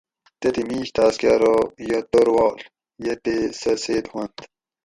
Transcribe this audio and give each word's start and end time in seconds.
"تتھی 0.39 0.63
میش 0.69 0.87
تاۤس 0.95 1.15
کہ 1.19 1.27
ارو"" 1.35 1.55
یہ 1.87 1.99
توروال 2.11 2.55
یہ 3.05 3.13
تھے 3.23 3.35
سہ 3.59 3.71
سیت 3.83 4.05
ھوانت""" 4.11 4.35